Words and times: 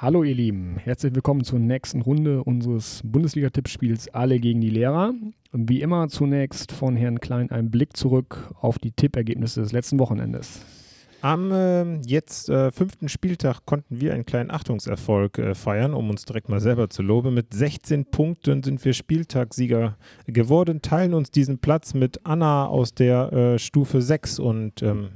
Hallo 0.00 0.22
ihr 0.22 0.36
Lieben, 0.36 0.76
herzlich 0.76 1.12
willkommen 1.16 1.42
zur 1.42 1.58
nächsten 1.58 2.02
Runde 2.02 2.44
unseres 2.44 3.00
Bundesliga-Tippspiels 3.02 4.14
Alle 4.14 4.38
gegen 4.38 4.60
die 4.60 4.70
Lehrer. 4.70 5.12
Wie 5.50 5.80
immer 5.80 6.08
zunächst 6.08 6.70
von 6.70 6.94
Herrn 6.94 7.18
Klein 7.18 7.50
ein 7.50 7.72
Blick 7.72 7.96
zurück 7.96 8.54
auf 8.60 8.78
die 8.78 8.92
Tippergebnisse 8.92 9.60
des 9.60 9.72
letzten 9.72 9.98
Wochenendes. 9.98 10.60
Am 11.20 11.50
äh, 11.50 11.96
jetzt 12.02 12.48
äh, 12.48 12.70
fünften 12.70 13.08
Spieltag 13.08 13.66
konnten 13.66 14.00
wir 14.00 14.14
einen 14.14 14.24
kleinen 14.24 14.52
Achtungserfolg 14.52 15.36
äh, 15.38 15.54
feiern, 15.56 15.94
um 15.94 16.10
uns 16.10 16.24
direkt 16.24 16.48
mal 16.48 16.60
selber 16.60 16.88
zu 16.90 17.02
loben. 17.02 17.34
Mit 17.34 17.52
16 17.52 18.04
Punkten 18.04 18.62
sind 18.62 18.84
wir 18.84 18.92
Spieltagssieger 18.92 19.96
geworden, 20.28 20.80
teilen 20.80 21.12
uns 21.12 21.32
diesen 21.32 21.58
Platz 21.58 21.92
mit 21.92 22.24
Anna 22.24 22.66
aus 22.66 22.94
der 22.94 23.32
äh, 23.32 23.58
Stufe 23.58 24.00
6. 24.00 24.38
Und 24.38 24.80
ähm, 24.80 25.08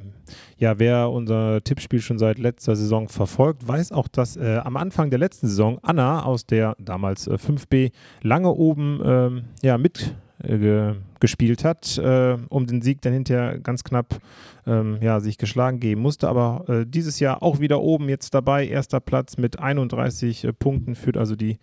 ja, 0.58 0.78
wer 0.78 1.10
unser 1.10 1.62
Tippspiel 1.62 2.00
schon 2.00 2.18
seit 2.18 2.38
letzter 2.38 2.76
Saison 2.76 3.08
verfolgt, 3.08 3.66
weiß 3.66 3.92
auch, 3.92 4.08
dass 4.08 4.36
äh, 4.36 4.60
am 4.62 4.76
Anfang 4.76 5.10
der 5.10 5.18
letzten 5.18 5.48
Saison 5.48 5.78
Anna 5.82 6.24
aus 6.24 6.46
der 6.46 6.76
damals 6.78 7.28
5b 7.28 7.74
äh, 7.74 7.90
lange 8.22 8.50
oben 8.50 9.00
ähm, 9.04 9.44
ja, 9.62 9.78
mit 9.78 10.14
ge 10.42 10.94
gespielt 11.22 11.62
hat, 11.62 11.98
äh, 11.98 12.36
um 12.48 12.66
den 12.66 12.82
Sieg 12.82 13.00
dann 13.00 13.12
hinterher 13.12 13.60
ganz 13.60 13.84
knapp 13.84 14.20
ähm, 14.66 14.98
ja, 15.00 15.20
sich 15.20 15.38
geschlagen 15.38 15.78
geben 15.78 16.02
musste. 16.02 16.28
Aber 16.28 16.64
äh, 16.68 16.84
dieses 16.84 17.20
Jahr 17.20 17.44
auch 17.44 17.60
wieder 17.60 17.80
oben 17.80 18.08
jetzt 18.08 18.34
dabei. 18.34 18.66
Erster 18.66 18.98
Platz 18.98 19.38
mit 19.38 19.60
31 19.60 20.42
äh, 20.42 20.52
Punkten 20.52 20.96
führt 20.96 21.16
also 21.16 21.36
die 21.36 21.58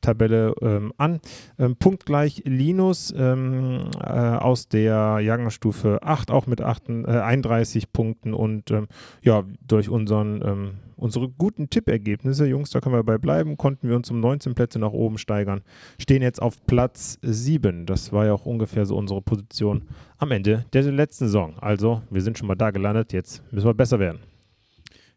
Tabelle 0.00 0.52
ähm, 0.60 0.92
an. 0.98 1.20
Ähm, 1.60 1.76
punktgleich 1.76 2.42
Linus 2.44 3.14
ähm, 3.16 3.88
äh, 4.00 4.08
aus 4.08 4.68
der 4.68 5.20
Jahrgangsstufe 5.20 6.00
8 6.02 6.32
auch 6.32 6.48
mit 6.48 6.60
8, 6.60 7.06
31 7.06 7.92
Punkten 7.92 8.34
und 8.34 8.72
ähm, 8.72 8.88
ja, 9.22 9.44
durch 9.64 9.88
unseren 9.88 10.42
ähm, 10.44 10.70
unsere 10.96 11.28
guten 11.28 11.70
Tippergebnisse, 11.70 12.46
Jungs, 12.46 12.70
da 12.70 12.80
können 12.80 12.94
wir 12.94 13.02
bei 13.02 13.18
bleiben, 13.18 13.56
konnten 13.56 13.88
wir 13.88 13.96
uns 13.96 14.10
um 14.10 14.20
19 14.20 14.54
Plätze 14.54 14.78
nach 14.78 14.92
oben 14.92 15.18
steigern. 15.18 15.62
Stehen 15.98 16.22
jetzt 16.22 16.40
auf 16.40 16.64
Platz 16.66 17.18
7. 17.22 17.86
Das 17.86 18.12
war 18.12 18.26
ja 18.26 18.32
auch 18.32 18.46
ungefähr 18.46 18.86
so 18.86 18.96
unsere 19.04 19.22
Position 19.22 19.82
am 20.18 20.30
Ende 20.30 20.64
der 20.72 20.82
letzten 20.84 21.26
Saison. 21.26 21.58
Also, 21.58 22.02
wir 22.10 22.20
sind 22.20 22.38
schon 22.38 22.48
mal 22.48 22.54
da 22.54 22.70
gelandet, 22.70 23.12
jetzt 23.12 23.42
müssen 23.52 23.66
wir 23.66 23.74
besser 23.74 23.98
werden. 23.98 24.20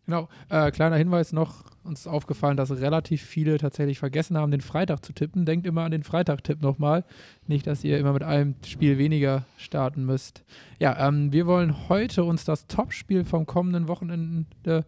Genau, 0.05 0.29
äh, 0.49 0.71
kleiner 0.71 0.95
Hinweis 0.95 1.33
noch, 1.33 1.65
uns 1.83 2.01
ist 2.01 2.07
aufgefallen, 2.07 2.55
dass 2.55 2.71
relativ 2.71 3.21
viele 3.21 3.57
tatsächlich 3.57 3.99
vergessen 3.99 4.37
haben, 4.37 4.51
den 4.51 4.61
Freitag 4.61 5.03
zu 5.03 5.13
tippen. 5.13 5.45
Denkt 5.45 5.65
immer 5.65 5.83
an 5.83 5.91
den 5.91 6.03
Freitag-Tipp 6.03 6.61
nochmal. 6.61 7.03
Nicht, 7.47 7.67
dass 7.67 7.83
ihr 7.83 7.97
immer 7.97 8.13
mit 8.13 8.23
einem 8.23 8.55
Spiel 8.65 8.97
weniger 8.97 9.45
starten 9.57 10.05
müsst. 10.05 10.43
Ja, 10.79 11.07
ähm, 11.07 11.33
wir 11.33 11.45
wollen 11.45 11.89
heute 11.89 12.23
uns 12.23 12.45
das 12.45 12.67
Topspiel 12.67 13.25
vom 13.25 13.45
kommenden 13.45 13.87
Wochenende 13.87 14.85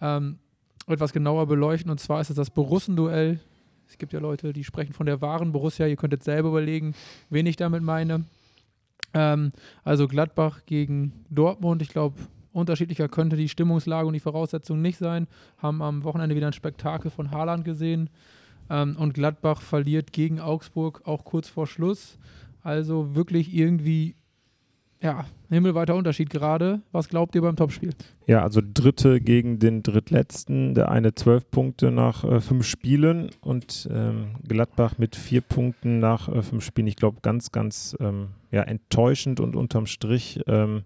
ähm, 0.00 0.38
etwas 0.86 1.12
genauer 1.12 1.46
beleuchten. 1.46 1.90
Und 1.90 1.98
zwar 1.98 2.20
ist 2.20 2.30
es 2.30 2.36
das 2.36 2.50
Borussen-Duell. 2.50 3.40
Es 3.92 3.98
gibt 3.98 4.14
ja 4.14 4.20
Leute, 4.20 4.54
die 4.54 4.64
sprechen 4.64 4.94
von 4.94 5.04
der 5.04 5.20
wahren 5.20 5.52
Borussia. 5.52 5.86
Ihr 5.86 5.96
könnt 5.96 6.14
jetzt 6.14 6.24
selber 6.24 6.48
überlegen, 6.48 6.94
wen 7.28 7.44
ich 7.44 7.56
damit 7.56 7.82
meine. 7.82 8.24
Ähm, 9.12 9.52
also 9.84 10.08
Gladbach 10.08 10.60
gegen 10.64 11.12
Dortmund. 11.28 11.82
Ich 11.82 11.90
glaube, 11.90 12.18
unterschiedlicher 12.54 13.08
könnte 13.08 13.36
die 13.36 13.50
Stimmungslage 13.50 14.06
und 14.06 14.14
die 14.14 14.20
Voraussetzungen 14.20 14.80
nicht 14.80 14.96
sein. 14.96 15.28
Haben 15.58 15.82
am 15.82 16.04
Wochenende 16.04 16.34
wieder 16.34 16.46
ein 16.46 16.54
Spektakel 16.54 17.10
von 17.10 17.32
Haaland 17.32 17.66
gesehen. 17.66 18.08
Ähm, 18.70 18.96
und 18.96 19.12
Gladbach 19.12 19.60
verliert 19.60 20.10
gegen 20.14 20.40
Augsburg 20.40 21.02
auch 21.04 21.26
kurz 21.26 21.50
vor 21.50 21.66
Schluss. 21.66 22.16
Also 22.62 23.14
wirklich 23.14 23.52
irgendwie 23.52 24.14
ja, 25.02 25.24
himmelweiter 25.50 25.96
Unterschied 25.96 26.30
gerade. 26.30 26.80
Was 26.92 27.08
glaubt 27.08 27.34
ihr 27.34 27.42
beim 27.42 27.56
Topspiel? 27.56 27.90
Ja, 28.26 28.42
also 28.42 28.60
Dritte 28.62 29.20
gegen 29.20 29.58
den 29.58 29.82
Drittletzten. 29.82 30.74
Der 30.74 30.90
eine 30.90 31.14
zwölf 31.14 31.50
Punkte 31.50 31.90
nach 31.90 32.24
äh, 32.24 32.40
fünf 32.40 32.64
Spielen 32.64 33.30
und 33.40 33.88
ähm, 33.92 34.36
Gladbach 34.46 34.98
mit 34.98 35.16
vier 35.16 35.40
Punkten 35.40 35.98
nach 35.98 36.28
äh, 36.28 36.42
fünf 36.42 36.64
Spielen. 36.64 36.86
Ich 36.86 36.96
glaube, 36.96 37.18
ganz, 37.20 37.50
ganz 37.50 37.96
ähm, 38.00 38.28
ja, 38.52 38.62
enttäuschend 38.62 39.40
und 39.40 39.56
unterm 39.56 39.86
Strich. 39.86 40.40
Ähm, 40.46 40.84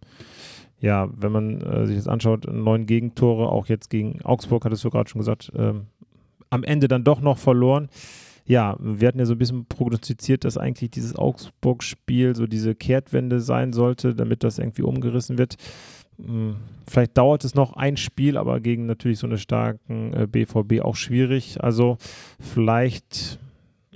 ja, 0.81 1.09
wenn 1.15 1.33
man 1.33 1.61
äh, 1.61 1.87
sich 1.87 1.97
das 1.97 2.09
anschaut, 2.09 2.51
neun 2.51 2.87
Gegentore, 2.87 3.51
auch 3.51 3.67
jetzt 3.67 3.91
gegen 3.91 4.23
Augsburg, 4.23 4.65
hattest 4.65 4.85
du 4.85 4.91
gerade 4.91 5.11
schon 5.11 5.21
gesagt, 5.21 5.53
ähm, 5.55 5.87
am 6.49 6.65
Ende 6.65 6.89
dann 6.89 7.05
doch 7.05 7.21
noch 7.21 7.39
verloren 7.39 7.89
ja, 8.47 8.77
wir 8.79 9.09
hatten 9.09 9.19
ja 9.19 9.27
so 9.27 9.35
ein 9.35 9.39
bisschen 9.39 9.67
prognostiziert, 9.67 10.45
dass 10.45 10.57
eigentlich 10.57 10.91
dieses 10.91 11.17
Augsburg-Spiel 11.17 12.37
so 12.37 12.47
diese 12.47 12.75
Kehrtwende 12.75 13.41
sein 13.41 13.73
sollte, 13.73 14.15
damit 14.15 14.45
das 14.45 14.59
irgendwie 14.59 14.83
umgerissen 14.83 15.37
wird. 15.37 15.57
Hm, 16.25 16.57
vielleicht 16.89 17.19
dauert 17.19 17.45
es 17.45 17.55
noch 17.55 17.73
ein 17.75 17.97
Spiel, 17.97 18.37
aber 18.37 18.61
gegen 18.61 18.87
natürlich 18.87 19.19
so 19.19 19.27
eine 19.27 19.39
starken 19.39 20.13
äh, 20.15 20.27
BVB 20.27 20.81
auch 20.83 20.95
schwierig. 20.95 21.63
Also 21.63 21.99
vielleicht, 22.41 23.41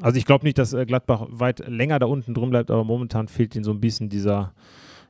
also 0.01 0.19
ich 0.19 0.27
glaube 0.27 0.45
nicht, 0.45 0.59
dass 0.59 0.73
äh, 0.73 0.85
Gladbach 0.85 1.27
weit 1.31 1.67
länger 1.69 2.01
da 2.01 2.07
unten 2.07 2.35
drin 2.35 2.51
bleibt, 2.51 2.73
aber 2.73 2.83
momentan 2.83 3.29
fehlt 3.29 3.55
ihnen 3.55 3.65
so 3.65 3.71
ein 3.71 3.81
bisschen 3.81 4.09
dieser 4.09 4.53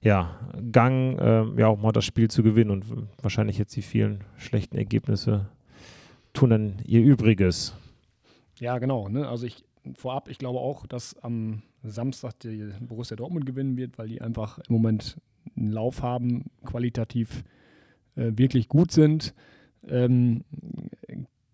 ja, 0.02 0.38
Gang, 0.70 1.18
äh, 1.18 1.44
ja 1.60 1.66
auch 1.68 1.80
mal 1.80 1.92
das 1.92 2.04
Spiel 2.04 2.28
zu 2.28 2.42
gewinnen 2.42 2.70
und 2.70 2.84
wahrscheinlich 3.22 3.58
jetzt 3.58 3.74
die 3.74 3.82
vielen 3.82 4.24
schlechten 4.36 4.76
Ergebnisse 4.76 5.46
tun 6.32 6.50
dann 6.50 6.74
ihr 6.84 7.00
Übriges. 7.00 7.74
Ja, 8.60 8.78
genau. 8.78 9.08
Ne? 9.08 9.26
Also 9.26 9.46
ich 9.46 9.64
vorab, 9.94 10.28
ich 10.28 10.38
glaube 10.38 10.60
auch, 10.60 10.86
dass 10.86 11.18
am 11.22 11.62
Samstag 11.82 12.38
die 12.40 12.70
Borussia 12.80 13.16
Dortmund 13.16 13.46
gewinnen 13.46 13.76
wird, 13.76 13.98
weil 13.98 14.08
die 14.08 14.20
einfach 14.20 14.58
im 14.58 14.74
Moment 14.74 15.18
einen 15.56 15.72
Lauf 15.72 16.02
haben, 16.02 16.50
qualitativ 16.64 17.42
äh, 18.16 18.32
wirklich 18.36 18.68
gut 18.68 18.92
sind. 18.92 19.34
Ähm, 19.88 20.44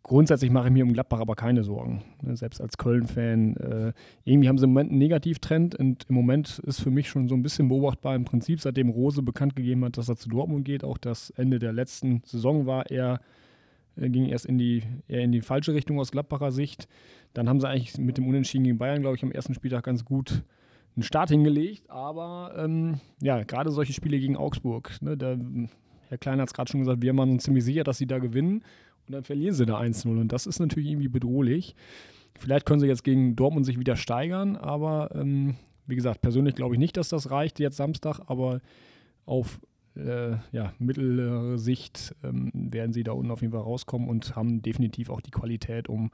grundsätzlich 0.02 0.50
mache 0.50 0.66
ich 0.66 0.72
mir 0.72 0.84
um 0.84 0.92
Gladbach 0.92 1.20
aber 1.20 1.36
keine 1.36 1.62
Sorgen. 1.62 2.02
Ne? 2.22 2.36
Selbst 2.36 2.60
als 2.60 2.76
Köln-Fan. 2.76 3.56
Äh, 3.56 3.92
irgendwie 4.24 4.48
haben 4.48 4.58
sie 4.58 4.64
im 4.64 4.70
Moment 4.70 4.90
einen 4.90 4.98
Negativtrend 4.98 5.76
und 5.76 6.04
im 6.08 6.14
Moment 6.14 6.60
ist 6.66 6.80
für 6.80 6.90
mich 6.90 7.08
schon 7.08 7.28
so 7.28 7.36
ein 7.36 7.42
bisschen 7.42 7.68
beobachtbar 7.68 8.16
im 8.16 8.24
Prinzip, 8.24 8.60
seitdem 8.60 8.88
Rose 8.88 9.22
bekannt 9.22 9.54
gegeben 9.54 9.84
hat, 9.84 9.96
dass 9.96 10.08
er 10.08 10.16
zu 10.16 10.28
Dortmund 10.28 10.64
geht. 10.64 10.82
Auch 10.82 10.98
das 10.98 11.30
Ende 11.30 11.60
der 11.60 11.72
letzten 11.72 12.22
Saison 12.24 12.66
war 12.66 12.90
er 12.90 13.20
ging 13.96 14.26
erst 14.26 14.46
in 14.46 14.58
die, 14.58 14.82
eher 15.08 15.22
in 15.22 15.32
die 15.32 15.40
falsche 15.40 15.74
Richtung 15.74 15.98
aus 15.98 16.12
Gladbacher 16.12 16.52
Sicht. 16.52 16.88
Dann 17.34 17.48
haben 17.48 17.60
sie 17.60 17.68
eigentlich 17.68 17.98
mit 17.98 18.18
dem 18.18 18.26
Unentschieden 18.26 18.64
gegen 18.64 18.78
Bayern, 18.78 19.00
glaube 19.00 19.16
ich, 19.16 19.22
am 19.22 19.32
ersten 19.32 19.54
Spieltag 19.54 19.84
ganz 19.84 20.04
gut 20.04 20.42
einen 20.94 21.02
Start 21.02 21.30
hingelegt. 21.30 21.90
Aber 21.90 22.54
ähm, 22.58 23.00
ja, 23.20 23.42
gerade 23.42 23.70
solche 23.70 23.92
Spiele 23.92 24.18
gegen 24.18 24.36
Augsburg, 24.36 25.00
ne, 25.00 25.16
da, 25.16 25.36
Herr 26.08 26.18
Klein 26.18 26.40
hat 26.40 26.48
es 26.48 26.54
gerade 26.54 26.70
schon 26.70 26.80
gesagt, 26.80 27.02
wir 27.02 27.16
waren 27.16 27.30
uns 27.30 27.44
ziemlich 27.44 27.64
sicher, 27.64 27.84
dass 27.84 27.98
sie 27.98 28.06
da 28.06 28.18
gewinnen. 28.18 28.62
Und 29.06 29.12
dann 29.12 29.24
verlieren 29.24 29.54
sie 29.54 29.66
da 29.66 29.78
1-0. 29.78 30.08
Und 30.08 30.32
das 30.32 30.46
ist 30.46 30.58
natürlich 30.58 30.90
irgendwie 30.90 31.08
bedrohlich. 31.08 31.74
Vielleicht 32.38 32.66
können 32.66 32.80
sie 32.80 32.86
jetzt 32.86 33.04
gegen 33.04 33.36
Dortmund 33.36 33.64
sich 33.64 33.78
wieder 33.78 33.96
steigern, 33.96 34.56
aber 34.56 35.10
ähm, 35.14 35.56
wie 35.86 35.96
gesagt, 35.96 36.20
persönlich 36.20 36.54
glaube 36.54 36.74
ich 36.74 36.78
nicht, 36.78 36.96
dass 36.96 37.08
das 37.08 37.30
reicht 37.30 37.58
jetzt 37.60 37.76
Samstag, 37.76 38.20
aber 38.26 38.60
auf 39.24 39.60
äh, 39.96 40.36
ja, 40.52 40.72
mittlere 40.78 41.58
Sicht 41.58 42.14
ähm, 42.22 42.50
werden 42.54 42.92
sie 42.92 43.04
da 43.04 43.12
unten 43.12 43.30
auf 43.30 43.40
jeden 43.40 43.52
Fall 43.52 43.62
rauskommen 43.62 44.08
und 44.08 44.36
haben 44.36 44.62
definitiv 44.62 45.10
auch 45.10 45.20
die 45.20 45.30
Qualität, 45.30 45.88
um 45.88 46.10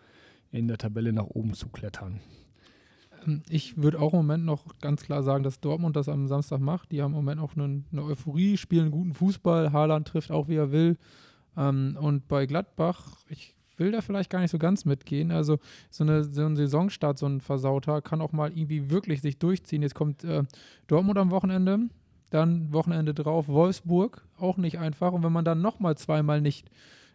in 0.50 0.68
der 0.68 0.78
Tabelle 0.78 1.12
nach 1.12 1.26
oben 1.26 1.54
zu 1.54 1.68
klettern. 1.68 2.20
Ähm, 3.26 3.42
ich 3.48 3.76
würde 3.76 4.00
auch 4.00 4.12
im 4.12 4.18
Moment 4.18 4.44
noch 4.44 4.78
ganz 4.80 5.02
klar 5.02 5.22
sagen, 5.22 5.42
dass 5.44 5.60
Dortmund 5.60 5.96
das 5.96 6.08
am 6.08 6.28
Samstag 6.28 6.60
macht. 6.60 6.92
Die 6.92 7.02
haben 7.02 7.12
im 7.12 7.16
Moment 7.16 7.40
auch 7.40 7.56
eine, 7.56 7.84
eine 7.90 8.02
Euphorie, 8.02 8.56
spielen 8.56 8.90
guten 8.90 9.14
Fußball. 9.14 9.72
Haaland 9.72 10.08
trifft 10.08 10.30
auch, 10.30 10.48
wie 10.48 10.56
er 10.56 10.72
will. 10.72 10.96
Ähm, 11.56 11.96
und 12.00 12.28
bei 12.28 12.46
Gladbach, 12.46 13.16
ich 13.28 13.54
will 13.78 13.92
da 13.92 14.00
vielleicht 14.00 14.30
gar 14.30 14.40
nicht 14.40 14.50
so 14.50 14.58
ganz 14.58 14.84
mitgehen. 14.84 15.30
Also 15.30 15.58
so, 15.90 16.04
eine, 16.04 16.24
so 16.24 16.44
ein 16.44 16.56
Saisonstart, 16.56 17.18
so 17.18 17.26
ein 17.26 17.40
Versauter, 17.40 18.02
kann 18.02 18.20
auch 18.20 18.32
mal 18.32 18.50
irgendwie 18.50 18.90
wirklich 18.90 19.22
sich 19.22 19.38
durchziehen. 19.38 19.82
Jetzt 19.82 19.94
kommt 19.94 20.24
äh, 20.24 20.44
Dortmund 20.86 21.18
am 21.18 21.30
Wochenende. 21.30 21.88
Dann 22.32 22.72
Wochenende 22.72 23.12
drauf 23.12 23.46
Wolfsburg, 23.48 24.24
auch 24.38 24.56
nicht 24.56 24.78
einfach. 24.78 25.12
Und 25.12 25.22
wenn 25.22 25.32
man 25.32 25.44
dann 25.44 25.60
nochmal 25.60 25.98
zweimal 25.98 26.40
nicht, 26.40 26.70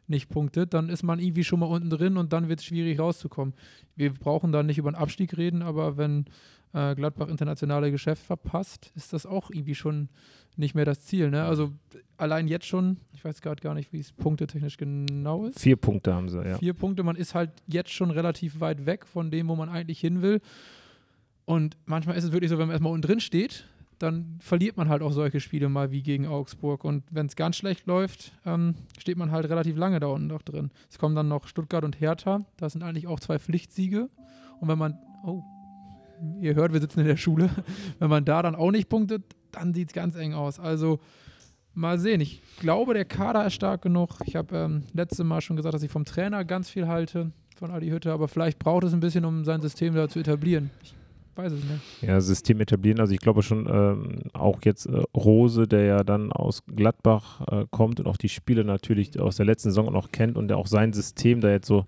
nicht 0.08 0.30
punktet, 0.30 0.76
dann 0.76 0.90
ist 0.90 1.02
man 1.02 1.20
irgendwie 1.20 1.44
schon 1.44 1.60
mal 1.60 1.66
unten 1.66 1.90
drin 1.90 2.18
und 2.18 2.34
dann 2.34 2.50
wird 2.50 2.60
es 2.60 2.66
schwierig 2.66 3.00
rauszukommen. 3.00 3.56
Wir 3.96 4.14
brauchen 4.14 4.52
da 4.52 4.62
nicht 4.62 4.78
über 4.78 4.90
einen 4.90 4.96
Abstieg 4.96 5.36
reden, 5.36 5.64
aber 5.64 5.98
wenn 5.98 6.26
äh, 6.74 6.94
Gladbach 6.94 7.30
internationale 7.30 7.90
Geschäft 7.90 8.24
verpasst, 8.24 8.92
ist 8.96 9.12
das 9.12 9.26
auch 9.26 9.50
irgendwie 9.50 9.74
schon 9.74 10.10
nicht 10.56 10.76
mehr 10.76 10.86
das 10.86 11.02
Ziel. 11.02 11.32
Ne? 11.32 11.44
Also 11.44 11.72
allein 12.18 12.48
jetzt 12.48 12.68
schon, 12.68 12.98
ich 13.16 13.26
weiß 13.26 13.42
gerade 13.42 13.60
gar 13.60 13.74
nicht, 13.74 13.92
wie 13.94 14.00
es 14.00 14.12
punktetechnisch 14.12 14.78
genau 14.78 15.48
ist. 15.48 15.60
Vier 15.60 15.78
Punkte 15.78 16.14
haben 16.14 16.30
sie, 16.30 16.44
ja. 16.44 16.60
Vier 16.60 16.76
Punkte, 16.76 17.02
man 17.02 17.16
ist 17.16 17.34
halt 17.34 17.50
jetzt 17.66 17.92
schon 17.92 18.12
relativ 18.12 18.60
weit 18.60 18.86
weg 18.86 19.08
von 19.08 19.32
dem, 19.32 19.48
wo 19.48 19.56
man 19.56 19.70
eigentlich 19.70 20.00
hin 20.00 20.22
will. 20.22 20.42
Und 21.46 21.76
manchmal 21.86 22.18
ist 22.18 22.24
es 22.24 22.32
wirklich 22.32 22.52
so, 22.52 22.60
wenn 22.60 22.68
man 22.68 22.74
erstmal 22.76 22.94
unten 22.94 23.08
drin 23.08 23.20
steht, 23.20 23.66
dann 24.00 24.38
verliert 24.40 24.78
man 24.78 24.90
halt 24.90 25.02
auch 25.02 25.12
solche 25.12 25.40
Spiele 25.40 25.70
mal 25.70 25.92
wie 25.92 26.04
gegen 26.04 26.28
Augsburg. 26.28 26.84
Und 26.84 27.04
wenn 27.12 27.26
es 27.26 27.36
ganz 27.36 27.56
schlecht 27.58 27.88
läuft, 27.88 28.32
ähm, 28.46 28.76
steht 29.00 29.18
man 29.18 29.32
halt 29.32 29.50
relativ 29.50 29.78
lange 29.78 30.00
da 30.00 30.08
unten 30.08 30.28
noch 30.28 30.42
drin. 30.42 30.72
Es 30.90 31.00
kommen 31.00 31.16
dann 31.16 31.28
noch 31.28 31.48
Stuttgart 31.48 31.84
und 31.84 32.00
Hertha. 32.00 32.46
Das 32.58 32.74
sind 32.74 32.84
eigentlich 32.84 33.08
auch 33.08 33.20
zwei 33.20 33.40
Pflichtsiege. 33.40 34.10
Und 34.60 34.68
wenn 34.68 34.78
man, 34.78 34.98
oh, 35.26 35.44
ihr 36.40 36.56
hört, 36.56 36.74
wir 36.74 36.80
sitzen 36.80 37.02
in 37.02 37.08
der 37.08 37.18
Schule. 37.18 37.50
Wenn 38.00 38.10
man 38.10 38.26
da 38.26 38.42
dann 38.42 38.56
auch 38.56 38.72
nicht 38.72 38.90
punktet, 38.90 39.24
dann 39.52 39.76
sieht 39.76 39.90
es 39.90 39.94
ganz 39.94 40.16
eng 40.16 40.34
aus. 40.34 40.60
Also 40.60 41.00
Mal 41.78 42.00
sehen. 42.00 42.22
Ich 42.22 42.42
glaube, 42.60 42.96
der 42.96 43.06
Kader 43.06 43.46
ist 43.46 43.54
stark 43.54 43.84
genug. 43.84 44.18
Ich 44.26 44.36
habe 44.36 44.58
ähm, 44.58 44.84
letztes 44.94 45.24
Mal 45.24 45.42
schon 45.42 45.58
gesagt, 45.58 45.76
dass 45.76 45.84
ich 45.84 45.92
vom 45.92 46.06
Trainer 46.06 46.44
ganz 46.44 46.72
viel 46.72 46.88
halte, 46.88 47.32
von 47.56 47.70
Adi 47.70 47.90
Hütte, 47.90 48.12
aber 48.12 48.28
vielleicht 48.28 48.58
braucht 48.58 48.84
es 48.86 48.94
ein 48.94 49.00
bisschen, 49.00 49.26
um 49.26 49.46
sein 49.46 49.62
System 49.62 49.94
da 49.94 50.10
zu 50.10 50.18
etablieren. 50.18 50.72
Ich 50.82 50.96
weiß 51.38 51.52
es 51.54 51.64
nicht. 51.64 51.82
Ja, 52.02 52.20
System 52.22 52.60
etablieren. 52.62 53.00
Also 53.00 53.14
ich 53.14 53.20
glaube 53.20 53.44
schon 53.44 53.68
ähm, 53.72 54.20
auch 54.34 54.60
jetzt 54.64 54.86
äh, 54.88 55.04
Rose, 55.16 55.68
der 55.68 55.84
ja 55.84 56.04
dann 56.04 56.32
aus 56.32 56.64
Gladbach 56.66 57.42
äh, 57.48 57.66
kommt 57.70 58.00
und 58.00 58.08
auch 58.08 58.18
die 58.18 58.30
Spiele 58.30 58.64
natürlich 58.64 59.20
aus 59.20 59.38
der 59.38 59.46
letzten 59.46 59.70
Saison 59.70 59.92
noch 59.92 60.12
kennt 60.12 60.38
und 60.38 60.48
der 60.48 60.58
auch 60.58 60.68
sein 60.68 60.94
System 60.94 61.42
da 61.42 61.50
jetzt 61.50 61.68
so 61.68 61.86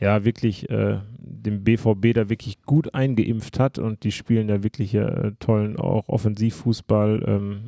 ja 0.00 0.24
wirklich 0.24 0.68
äh, 0.70 0.98
dem 1.18 1.62
BVB 1.62 2.14
da 2.14 2.28
wirklich 2.30 2.62
gut 2.62 2.94
eingeimpft 2.94 3.58
hat 3.60 3.78
und 3.78 4.02
die 4.02 4.12
spielen 4.12 4.48
ja 4.48 4.62
wirklich 4.62 4.94
äh, 4.94 5.32
tollen 5.38 5.78
auch 5.78 6.08
Offensivfußball, 6.08 7.22
ähm, 7.26 7.60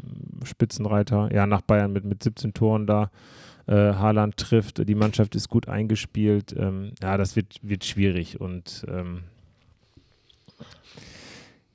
Spitzenreiter, 0.45 1.33
ja 1.33 1.47
nach 1.47 1.61
Bayern 1.61 1.93
mit, 1.93 2.05
mit 2.05 2.23
17 2.23 2.55
Toren 2.55 2.87
da. 2.87 3.11
Äh, 3.67 3.75
Haaland 3.75 4.37
trifft, 4.39 4.89
die 4.89 4.95
Mannschaft 4.95 5.37
ist 5.37 5.49
gut 5.49 5.69
eingespielt. 5.69 6.55
Ähm, 6.59 6.93
ja, 7.01 7.17
das 7.17 7.37
wird, 7.37 7.61
wird 7.63 7.85
schwierig 7.85 8.41
und 8.41 8.85
ähm, 8.89 9.21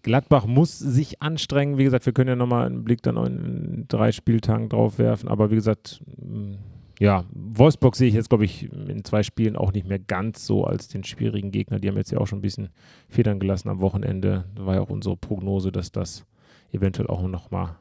Gladbach 0.07 0.45
muss 0.45 0.79
sich 0.79 1.21
anstrengen. 1.21 1.77
Wie 1.77 1.83
gesagt, 1.83 2.05
wir 2.05 2.13
können 2.13 2.29
ja 2.29 2.35
nochmal 2.37 2.65
einen 2.65 2.85
Blick 2.85 3.01
dann 3.01 3.17
in 3.17 3.85
drei 3.89 4.13
Spieltagen 4.13 4.69
drauf 4.69 4.99
werfen. 4.99 5.27
Aber 5.27 5.51
wie 5.51 5.55
gesagt, 5.55 6.01
mm, 6.15 6.53
ja, 6.97 7.25
Wolfsburg 7.33 7.97
sehe 7.97 8.07
ich 8.07 8.13
jetzt, 8.13 8.29
glaube 8.29 8.45
ich, 8.45 8.71
in 8.71 9.03
zwei 9.03 9.21
Spielen 9.21 9.57
auch 9.57 9.73
nicht 9.73 9.85
mehr 9.85 9.99
ganz 9.99 10.45
so 10.45 10.63
als 10.63 10.87
den 10.87 11.03
schwierigen 11.03 11.51
Gegner. 11.51 11.79
Die 11.79 11.89
haben 11.89 11.97
jetzt 11.97 12.11
ja 12.11 12.19
auch 12.19 12.25
schon 12.25 12.39
ein 12.39 12.41
bisschen 12.41 12.69
Federn 13.09 13.37
gelassen 13.37 13.67
am 13.67 13.81
Wochenende. 13.81 14.45
Da 14.55 14.65
war 14.65 14.75
ja 14.75 14.81
auch 14.81 14.89
unsere 14.89 15.17
Prognose, 15.17 15.73
dass 15.73 15.91
das 15.91 16.25
eventuell 16.71 17.07
auch 17.07 17.21
nochmal 17.27 17.75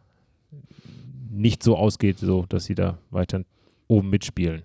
nicht 1.31 1.62
so 1.62 1.76
ausgeht, 1.76 2.19
so 2.19 2.44
dass 2.49 2.64
sie 2.64 2.75
da 2.75 2.99
weiter 3.11 3.43
oben 3.87 4.11
mitspielen. 4.11 4.62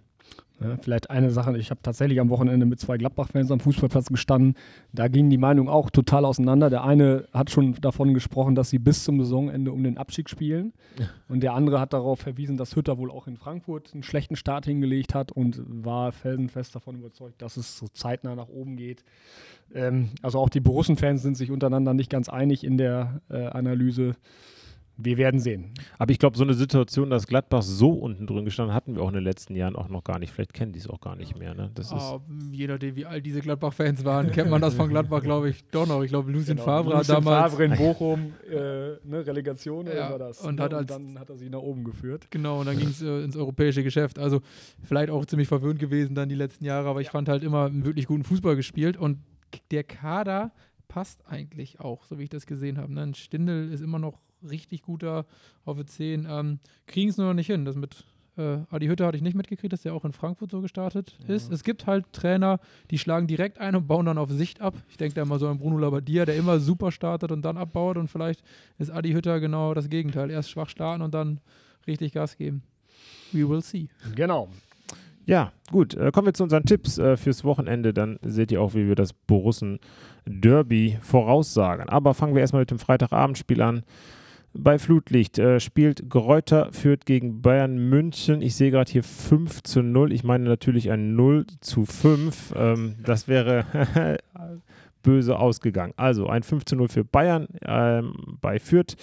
Ja, 0.62 0.78
vielleicht 0.80 1.10
eine 1.10 1.32
Sache, 1.32 1.58
ich 1.58 1.72
habe 1.72 1.82
tatsächlich 1.82 2.20
am 2.20 2.30
Wochenende 2.30 2.68
mit 2.68 2.80
zwei 2.80 2.98
Gladbach-Fans 2.98 3.50
am 3.50 3.60
Fußballplatz 3.60 4.08
gestanden. 4.10 4.54
Da 4.94 5.08
gingen 5.08 5.32
die 5.32 5.40
Meinungen 5.40 5.70
auch 5.70 5.90
total 5.90 6.24
auseinander. 6.24 6.70
Der 6.70 6.84
eine 6.84 7.26
hat 7.34 7.50
schon 7.50 7.74
davon 7.82 8.14
gesprochen, 8.14 8.54
dass 8.54 8.70
sie 8.70 8.78
bis 8.78 9.04
zum 9.04 9.20
Saisonende 9.20 9.72
um 9.72 9.84
den 9.84 9.98
Abstieg 9.98 10.30
spielen. 10.30 10.74
Ja. 11.00 11.08
Und 11.30 11.42
der 11.42 11.54
andere 11.54 11.80
hat 11.80 11.94
darauf 11.94 12.20
verwiesen, 12.20 12.58
dass 12.58 12.76
Hütter 12.76 13.00
wohl 13.00 13.10
auch 13.10 13.26
in 13.26 13.38
Frankfurt 13.38 13.92
einen 13.94 14.04
schlechten 14.04 14.36
Start 14.36 14.66
hingelegt 14.66 15.16
hat 15.16 15.32
und 15.32 15.62
war 15.66 16.12
felsenfest 16.12 16.76
davon 16.76 16.96
überzeugt, 16.96 17.42
dass 17.42 17.58
es 17.58 17.78
so 17.78 17.88
zeitnah 17.88 18.36
nach 18.36 18.50
oben 18.50 18.78
geht. 18.78 19.04
Ähm, 19.74 20.10
also 20.22 20.38
auch 20.38 20.50
die 20.50 20.60
Borussen-Fans 20.60 21.24
sind 21.24 21.38
sich 21.38 21.50
untereinander 21.50 21.96
nicht 21.96 22.12
ganz 22.12 22.30
einig 22.30 22.64
in 22.64 22.78
der 22.78 23.22
äh, 23.32 23.48
Analyse. 23.48 24.16
Wir 24.98 25.18
werden 25.18 25.40
sehen. 25.40 25.74
Aber 25.98 26.12
ich 26.12 26.20
glaube, 26.20 26.38
so 26.38 26.44
eine 26.44 26.54
Situation, 26.54 27.10
dass 27.10 27.26
Gladbach 27.26 27.62
so 27.62 27.92
unten 27.92 28.28
drin 28.28 28.46
gestanden, 28.46 28.76
hatten 28.76 28.96
wir 28.96 29.02
auch 29.02 29.08
in 29.08 29.16
den 29.16 29.24
letzten 29.24 29.56
Jahren 29.56 29.76
auch 29.76 29.90
noch 29.90 30.04
gar 30.04 30.20
nicht. 30.20 30.32
Vielleicht 30.32 30.54
kennen 30.54 30.74
die 30.74 30.80
es 30.80 30.88
auch 30.88 31.00
gar 31.00 31.16
nicht 31.16 31.38
mehr. 31.38 31.56
Ne? 31.56 31.72
Das 31.74 31.92
oh, 31.92 32.22
je 32.52 32.68
nachdem, 32.68 32.96
wie 32.96 33.06
alt 33.06 33.26
diese 33.26 33.42
Gladbach-Fans 33.42 34.06
waren, 34.06 34.32
kennt 34.32 34.50
man 34.50 34.62
das 34.62 34.74
von 34.76 34.90
Gladbach, 34.90 35.24
glaube 35.24 35.50
ich, 35.50 35.64
doch 35.72 35.88
noch. 35.88 36.04
Ich 36.04 36.10
glaube, 36.10 36.32
Lucien 36.32 36.58
genau, 36.58 36.66
Favre 36.66 36.98
hat 36.98 37.10
damals. 37.10 37.52
Favre 37.52 37.66
in 37.66 37.76
Bochum, 37.76 38.34
äh, 38.50 38.56
ne, 39.04 39.26
Relegation 39.26 39.88
ja, 39.88 40.12
war 40.12 40.20
das. 40.20 40.42
Und, 40.42 40.56
ne? 40.56 40.64
hat 40.64 40.74
und 40.74 40.90
dann 40.90 41.20
hat 41.20 41.30
er 41.30 41.38
sich 41.38 41.50
nach 41.50 41.60
oben 41.60 41.84
geführt. 41.84 42.28
Genau, 42.30 42.60
und 42.60 42.68
dann 42.68 42.78
ging 42.78 42.90
es 42.90 43.02
äh, 43.02 43.24
ins 43.24 43.36
europäische 43.36 43.84
Geschäft. 43.84 44.20
Also 44.20 44.42
vielleicht 44.84 45.10
auch 45.10 45.26
ziemlich 45.26 45.48
verwöhnt 45.48 45.80
gewesen 45.80 46.16
dann 46.16 46.30
die 46.30 46.36
letzten 46.36 46.66
Jahre, 46.66 46.90
aber 46.90 47.02
ich 47.02 47.10
fand 47.10 47.30
halt 47.30 47.44
immer 47.44 47.66
einen 47.66 47.86
wirklich 47.86 48.06
guten 48.06 48.24
Fußball 48.24 48.56
gespielt 48.56 48.98
und 48.98 49.20
der 49.72 49.84
Kader 49.84 50.52
passt 50.88 51.26
eigentlich 51.26 51.80
auch, 51.80 52.04
so 52.04 52.20
wie 52.20 52.24
ich 52.24 52.30
das 52.30 52.46
gesehen 52.46 52.78
habe. 52.78 52.94
Ne? 52.94 53.14
Stindel 53.16 53.72
ist 53.72 53.82
immer 53.82 54.00
noch 54.00 54.20
richtig 54.50 54.82
guter 54.84 55.26
auf 55.66 55.78
der 55.78 55.88
10. 55.88 56.28
Ähm, 56.30 56.60
Kriegen 56.88 57.10
es 57.10 57.18
nur 57.18 57.28
noch 57.28 57.34
nicht 57.34 57.48
hin. 57.48 57.66
Das 57.66 57.76
mit 57.76 58.06
äh, 58.38 58.60
Adi 58.70 58.88
Hütte 58.88 59.06
hatte 59.06 59.18
ich 59.18 59.24
nicht 59.24 59.36
mitgekriegt, 59.36 59.74
dass 59.74 59.82
der 59.82 59.94
auch 59.94 60.06
in 60.06 60.14
Frankfurt 60.14 60.52
so 60.52 60.62
gestartet 60.62 61.18
ja. 61.28 61.36
ist. 61.36 61.52
Es 61.52 61.64
gibt 61.64 61.88
halt 61.88 62.12
Trainer, 62.14 62.60
die 62.90 62.98
schlagen 62.98 63.28
direkt 63.28 63.60
ein 63.60 63.76
und 63.76 63.88
bauen 63.88 64.06
dann 64.06 64.18
auf 64.18 64.32
Sicht 64.32 64.62
ab. 64.62 64.76
Ich 64.90 64.98
denke 64.98 65.16
da 65.16 65.26
mal 65.26 65.40
so 65.40 65.48
an 65.48 65.60
Bruno 65.60 65.78
Labbadia, 65.78 66.26
der 66.26 66.36
immer 66.36 66.60
super 66.60 66.92
startet 66.92 67.32
und 67.32 67.44
dann 67.44 67.58
abbaut 67.58 67.98
und 67.98 68.08
vielleicht 68.08 68.44
ist 68.78 68.92
Adi 68.92 69.12
Hütter 69.12 69.40
genau 69.40 69.74
das 69.74 69.90
Gegenteil. 69.90 70.30
Erst 70.32 70.50
schwach 70.50 70.70
starten 70.70 71.02
und 71.02 71.14
dann 71.14 71.40
richtig 71.88 72.14
Gas 72.14 72.38
geben. 72.38 72.64
We 73.32 73.48
will 73.48 73.62
see. 73.62 73.90
Genau. 74.16 74.50
Ja, 75.26 75.52
gut. 75.72 75.94
Äh, 75.96 76.12
kommen 76.12 76.28
wir 76.28 76.34
zu 76.34 76.44
unseren 76.44 76.66
Tipps 76.66 76.98
äh, 76.98 77.16
fürs 77.16 77.44
Wochenende. 77.44 77.94
Dann 77.94 78.20
seht 78.22 78.52
ihr 78.52 78.62
auch, 78.62 78.74
wie 78.74 78.88
wir 78.88 78.96
das 78.96 79.14
Borussen 79.14 79.80
Derby 80.26 80.98
voraussagen. 81.02 81.90
Aber 81.90 82.14
fangen 82.14 82.34
wir 82.34 82.42
erstmal 82.42 82.64
mit 82.64 82.72
dem 82.72 82.80
Freitagabendspiel 82.80 83.62
an. 83.62 83.84
Bei 84.54 84.78
Flutlicht 84.78 85.40
äh, 85.40 85.60
spielt 85.60 86.10
Gräuter, 86.10 86.74
führt 86.74 87.06
gegen 87.06 87.42
Bayern 87.42 87.78
München. 87.78 88.42
Ich 88.42 88.56
sehe 88.56 88.70
gerade 88.70 88.92
hier 88.92 89.04
5 89.04 89.64
zu 89.64 89.82
0. 89.82 90.12
Ich 90.12 90.24
meine 90.24 90.44
natürlich 90.44 90.92
ein 90.92 91.16
0 91.16 91.46
zu 91.62 91.86
5. 91.86 92.54
Ähm, 92.56 92.96
das 93.06 93.28
wäre 93.30 93.66
böse 95.04 95.40
ausgegangen. 95.40 95.94
Also 95.96 96.28
ein 96.28 96.44
5 96.44 96.66
zu 96.66 96.76
0 96.76 96.90
für 96.90 97.06
Bayern 97.06 97.48
ähm, 97.66 98.38
bei 98.42 98.60
Fürth. 98.60 98.96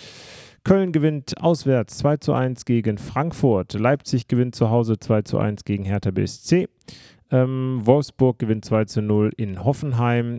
Köln 0.65 0.93
gewinnt 0.93 1.41
auswärts 1.41 1.97
2 1.99 2.19
zu 2.19 2.35
1 2.35 2.67
gegen 2.67 2.99
Frankfurt. 2.99 3.73
Leipzig 3.73 4.29
gewinnt 4.29 4.55
zu 4.55 4.69
Hause 4.69 4.99
2 4.99 5.23
zu 5.23 5.39
1 5.39 5.65
gegen 5.65 5.85
Hertha 5.85 6.11
BSC. 6.11 6.69
Ähm, 7.31 7.81
Wolfsburg 7.85 8.39
gewinnt 8.39 8.67
2 8.67 8.85
zu 8.85 9.01
0 9.01 9.33
in 9.37 9.65
Hoffenheim. 9.65 10.39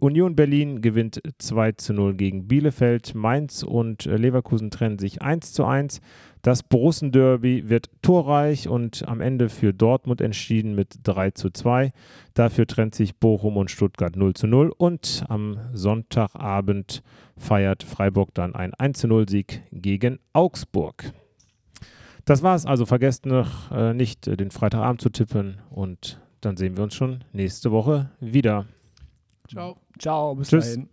Union 0.00 0.34
Berlin 0.34 0.80
gewinnt 0.80 1.20
2 1.38 1.72
zu 1.72 1.92
0 1.92 2.14
gegen 2.14 2.48
Bielefeld. 2.48 3.14
Mainz 3.14 3.62
und 3.62 4.06
äh, 4.06 4.16
Leverkusen 4.16 4.70
trennen 4.70 4.98
sich 4.98 5.22
1 5.22 5.52
zu 5.52 5.64
1. 5.64 6.00
Das 6.42 6.62
Borussen-Derby 6.62 7.68
wird 7.68 7.90
torreich 8.00 8.66
und 8.66 9.06
am 9.06 9.20
Ende 9.20 9.50
für 9.50 9.74
Dortmund 9.74 10.22
entschieden 10.22 10.74
mit 10.74 11.00
3 11.02 11.32
zu 11.32 11.50
2. 11.50 11.92
Dafür 12.32 12.66
trennt 12.66 12.94
sich 12.94 13.16
Bochum 13.16 13.58
und 13.58 13.70
Stuttgart 13.70 14.16
0 14.16 14.34
zu 14.34 14.46
0. 14.46 14.72
Und 14.76 15.24
am 15.28 15.58
Sonntagabend 15.74 17.02
feiert 17.36 17.82
Freiburg 17.82 18.32
dann 18.32 18.54
ein 18.54 18.72
1 18.72 19.00
zu 19.00 19.06
0 19.06 19.28
Sieg 19.28 19.60
gegen 19.70 20.18
Augsburg. 20.32 21.12
Das 22.24 22.42
war's 22.42 22.64
also. 22.64 22.86
Vergesst 22.86 23.26
noch 23.26 23.70
äh, 23.70 23.92
nicht, 23.92 24.26
äh, 24.26 24.36
den 24.36 24.50
Freitagabend 24.50 25.02
zu 25.02 25.10
tippen 25.10 25.58
und 25.70 26.20
dann 26.40 26.56
sehen 26.56 26.76
wir 26.76 26.84
uns 26.84 26.94
schon 26.94 27.22
nächste 27.32 27.70
Woche 27.70 28.10
wieder. 28.18 28.66
Ciao. 29.50 29.76
Ciao, 29.98 30.34
bis 30.34 30.48
Tschüss. 30.48 30.64
dahin. 30.64 30.88